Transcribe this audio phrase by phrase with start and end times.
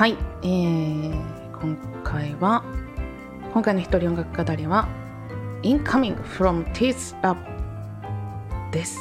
[0.00, 2.64] はい、えー、今回は
[3.52, 4.88] 今回の一人音楽語りは
[5.62, 7.36] Incoming from Teeth Lab
[8.72, 8.98] です。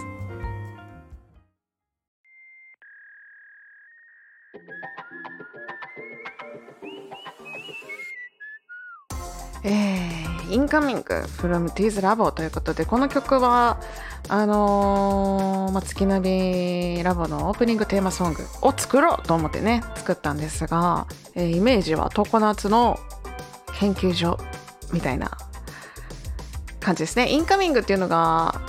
[9.64, 13.80] えー、インカミング from Teeth Labo ということでこの曲は
[14.28, 23.00] あのー、まあ、月ナビラボのオープニングテーマソングを作ろうと思ってね作ったんですが、えー、イメージは常夏の
[23.80, 24.38] 研究所
[24.92, 25.32] みたいな
[26.80, 27.30] 感じですね。
[27.30, 28.62] インカミングっていうのが、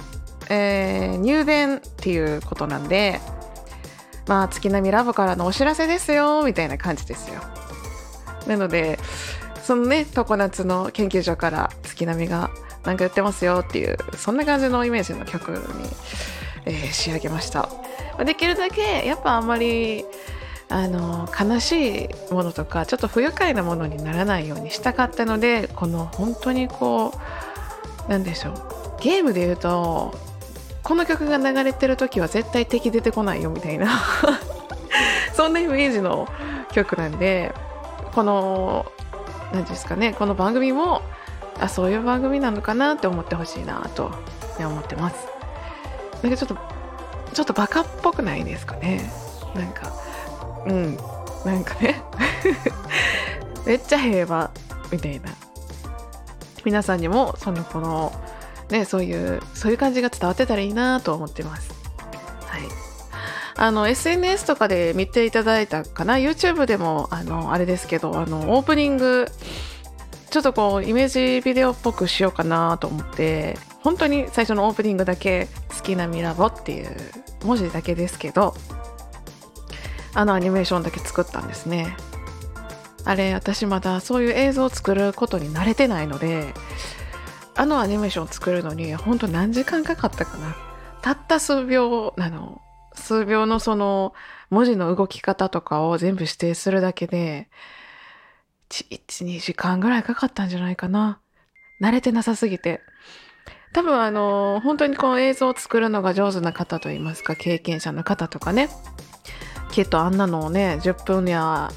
[0.48, 3.20] えー、入電っていうことなんで
[4.26, 7.40] まあ月並みラボからのお知らせですよみたいな感じですよ。
[8.46, 8.98] なので
[9.62, 12.50] そのね常夏の研究所から月並みが
[12.84, 15.58] なんか言ってますよっていうそんな感じのイメージの曲に、
[16.64, 17.68] えー、仕上げました。
[18.24, 20.04] できるだけやっぱあんまり
[20.68, 27.12] あの悲しいものとかちょっと不愉快なものにならないようにしたかったのでこの本当にこ
[28.06, 29.02] うなんでしょう。
[29.02, 30.14] ゲームで言うと
[30.82, 33.88] この曲が流れてる時は絶対敵出てこないよみたいな。
[35.34, 36.28] そんなイメージの
[36.72, 37.54] 曲なんで
[38.14, 38.86] この
[39.52, 40.12] 何ですかね。
[40.12, 41.02] この番組も
[41.58, 44.12] あそういう番組なのかなって思ってほしいなと
[44.58, 45.26] 思ってます。
[46.22, 46.56] なんかちょっと
[47.32, 49.10] ちょっとバカっぽくないですかね。
[49.54, 49.92] なんか
[50.66, 50.96] うん。
[51.44, 52.02] なんかね。
[53.66, 54.50] めっちゃ平和
[54.90, 55.30] みたいな。
[56.64, 58.12] 皆さんにもそのこの
[58.68, 61.72] ねそういうそういう感じが伝わってたらいいなと思ってます。
[62.46, 62.89] はい。
[63.60, 69.26] あの SNS とかで見ていただいたかな？YouTube でもあのあれですけどあのオープニング
[70.30, 76.96] ちょっとこうイメージビデオっぽくしようかなと思って本当に最初のオープニングだけ好きなミラボっていう
[77.44, 78.54] 文字だけですけど
[80.14, 81.94] あのアニメーションだけ作ったんですね。
[83.04, 86.54] あれ私まだそういう映像を作ることに慣れてないので
[87.56, 90.56] あのアニメーションを作るのに本当何時間かかったかな？
[91.02, 92.62] たった数秒なの。
[92.94, 94.14] 数秒のその
[94.50, 97.48] 文字の動き方とかを全部指定するだけで
[98.70, 101.20] 12時間ぐらいかかったんじゃないかな。
[101.80, 102.80] 慣れてなさすぎて。
[103.72, 108.68] 多分あの本当にこの映像を作るのが上手な方といいますか経験者の方とかね。
[109.70, 111.70] きっとあんなのをね10分や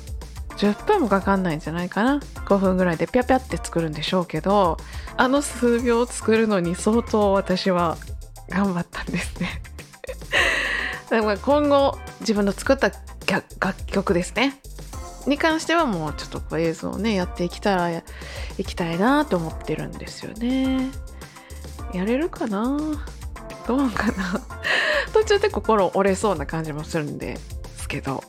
[0.57, 2.19] 10分もかかんないんじゃないかな。
[2.45, 4.78] 5分ぐらいでピャピャって作るんでしょうけど
[5.18, 7.97] あの数秒を作るのに相当私は
[8.50, 9.62] 頑張ったんですね。
[11.22, 12.91] 今後自分の作った
[13.59, 14.59] 楽曲ですね。
[15.28, 18.03] に関してはもうちょっとこう映像をねやっていきたらい
[18.66, 20.90] きたいなと思ってるんですよね。
[21.94, 23.06] やれるかな？
[23.68, 24.41] どうかな？
[25.13, 27.38] 途中で心折れそうな感じもするんで
[27.78, 28.24] すけど、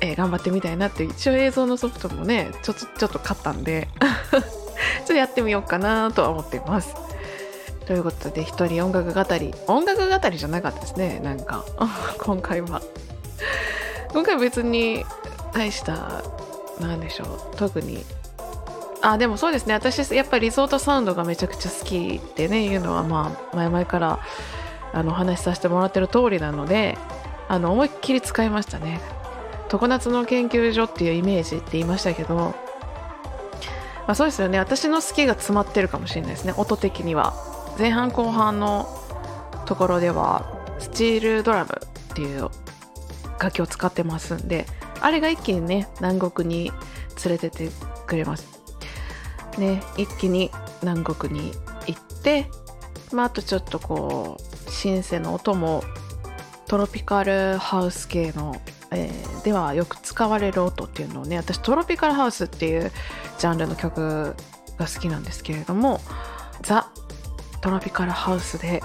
[0.00, 3.88] えー、頑張ってみたいなって一応映像のソフトもねちょっとちょっと買ったんで。
[5.00, 6.94] ちょっとやってみようかなとは思っています。
[7.90, 9.52] ということで一人音楽語り。
[9.66, 11.64] 音楽語りじゃなかったですねなんか。
[12.22, 12.80] 今回は。
[14.12, 15.04] 今回別に
[15.52, 16.22] 大した
[16.78, 18.04] 何でしょう特に。
[19.02, 19.74] あでもそうですね。
[19.74, 24.20] 私やっぱりリゾートサウンドがめちゃくちゃ好きってねいうのはまあ前々から
[24.92, 26.96] あのお話しさせてもらってる通りなので
[27.48, 29.00] あの思いっきり使いましたね。
[29.68, 32.54] 常夏の研究所っていうイメージって言いましたけど、ま
[34.06, 34.60] あ、そうですよね。
[34.60, 36.54] 私の好きが詰まってるかもしれないですね。
[36.56, 37.50] 音的には。
[37.78, 38.88] 前半後半の
[39.66, 41.70] ところではスチールドラム
[42.10, 42.48] っていう
[43.40, 44.66] 楽器を使ってますんで
[45.00, 46.72] あれが一気にね南国に
[47.24, 47.68] 連れてって
[48.06, 48.60] くれます。
[49.58, 50.50] ね一気に
[50.82, 51.52] 南国に
[51.86, 52.46] 行って
[53.12, 55.82] まああとちょっとこうシンセの音も
[56.66, 58.60] トロピカルハウス系の、
[58.92, 62.92] えー、ではよく使われる音っていうのをね私トロピカルハウスっていう
[63.38, 64.36] ジャンルの曲
[64.78, 66.00] が好きなんですけれども
[66.62, 66.88] ザ・
[67.60, 68.82] トロピカルハウスで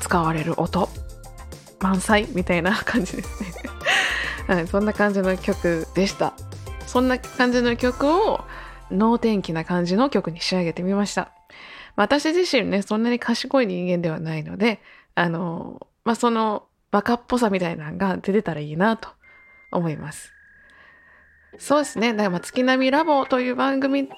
[0.00, 0.88] 使われる音
[1.80, 3.52] 満載みたいな感じですね
[4.54, 6.32] はい、そんな感じの曲でした。
[6.86, 8.40] そんな感じの曲を
[8.90, 11.32] 能天気な感じの曲に仕上げてみました。
[11.96, 14.80] 私自身ね、そんなに賢い人間ではないので、
[15.14, 19.10] あの、まあ、そのバカっぽさみたいなのが出てたらいいなと
[19.70, 20.32] 思います。
[21.58, 22.12] そうですね。
[22.12, 24.08] だからま月並みラボという番組、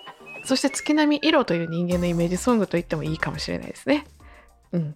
[0.44, 4.04] そして月並み色という人間のイメージソングと言ってもいいかもしれないですね。
[4.72, 4.94] うん。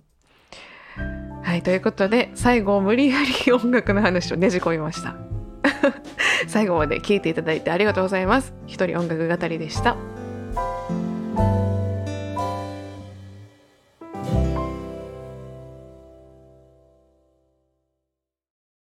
[1.42, 5.16] はい、ということで、最後無理やり音楽の話をねじ込みました。
[6.48, 8.54] 最後まで聴いていただいてありがとうございます。
[8.66, 10.23] 一人音楽語りでした。